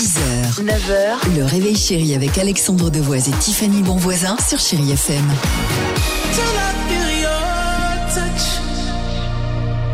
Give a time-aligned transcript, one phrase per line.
[0.00, 5.22] 6h, 9h, le réveil chéri avec Alexandre Devoise et Tiffany Bonvoisin sur Chéri FM.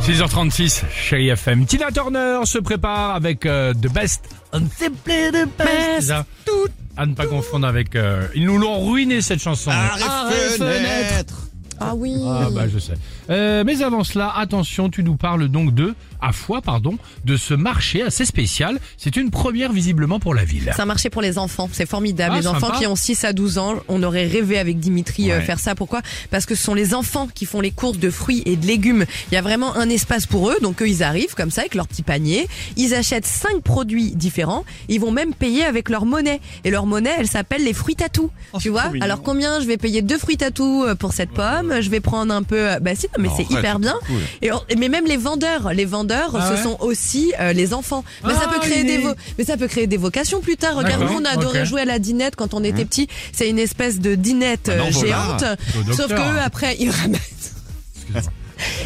[0.00, 1.66] 6h36, chérie FM.
[1.66, 4.26] Tina Turner se prépare avec euh, The Best.
[4.52, 6.14] On simply the best.
[6.44, 6.68] Tout.
[6.96, 7.96] À ne pas confondre avec...
[7.96, 9.72] euh, ils nous l'ont ruiné cette chanson.
[9.72, 11.45] Arrête fenêtre.
[11.80, 12.14] Ah oui.
[12.26, 12.94] Ah bah je sais.
[13.30, 17.54] Euh, mais avant cela, attention, tu nous parles donc de, à fois pardon, de ce
[17.54, 18.78] marché assez spécial.
[18.96, 20.70] C'est une première visiblement pour la ville.
[20.74, 22.34] C'est un marché pour les enfants, c'est formidable.
[22.36, 25.36] Ah, les enfants qui ont 6 à 12 ans, on aurait rêvé avec Dimitri euh,
[25.38, 25.42] Ouais.
[25.44, 25.74] faire ça.
[25.74, 26.00] Pourquoi?
[26.30, 29.04] Parce que ce sont les enfants qui font les courses de fruits et de légumes.
[29.30, 31.74] Il y a vraiment un espace pour eux, donc eux ils arrivent comme ça avec
[31.74, 32.48] leur petit panier.
[32.76, 34.64] Ils achètent 5 produits différents.
[34.88, 36.40] Ils vont même payer avec leur monnaie.
[36.64, 38.30] Et leur monnaie, elle s'appelle les fruits tatous.
[38.60, 38.84] tu vois?
[39.00, 39.60] Alors combien?
[39.60, 41.65] Je vais payer deux fruits tatous euh, pour cette pomme.
[41.80, 42.68] Je vais prendre un peu.
[42.80, 43.94] Bah si, non, mais c'est hyper bien.
[44.02, 44.20] c'est cool.
[44.42, 47.74] Et on- mais même les vendeurs, les vendeurs, Ah ce ouais sont aussi euh, les
[47.74, 48.04] enfants.
[48.24, 50.76] Mais ça Ah peut créer des vo- mais ça peut créer des vocations plus tard.
[50.76, 51.66] Regarde, D'accord, nous on adorait ok.
[51.66, 53.08] jouer à la dinette quand on était petit.
[53.32, 55.08] C'est une espèce de dinette Ah non, euh, voilà.
[55.08, 55.44] géante.
[55.76, 56.34] Au Sauf docteur.
[56.34, 57.18] que après ils ramènent.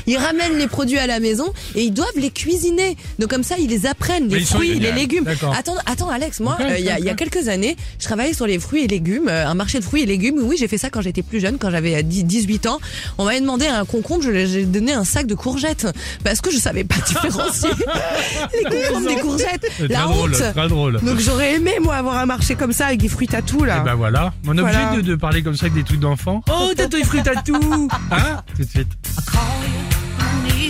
[0.07, 2.97] Ils ramènent les produits à la maison et ils doivent les cuisiner.
[3.19, 5.27] Donc comme ça, ils les apprennent, les fruits, les légumes.
[5.29, 8.85] Attends, attends, Alex, moi, euh, il y, a, quelques années, je travaillais sur les fruits
[8.85, 10.39] et légumes, euh, un marché de fruits et légumes.
[10.43, 12.81] Oui, j'ai fait ça quand j'étais plus jeune, quand j'avais euh, 10 18 ans.
[13.19, 15.87] On m'avait demandé un concombre, je lui- j'ai donné un sac de courgettes
[16.25, 17.71] parce que je savais pas différencier
[18.55, 19.67] les concombres des courgettes.
[19.81, 20.53] La très drôle, honte.
[20.55, 21.01] très drôle.
[21.03, 23.85] Donc j'aurais aimé moi avoir un marché comme ça avec des fruits à tout là.
[23.87, 24.89] Et voilà, on est Voilà.
[24.89, 26.43] obligé de, de parler comme ça avec des trucs d'enfants.
[26.51, 28.43] Oh, t'as ton fruit à tout Hein?
[28.57, 28.89] Tout de suite.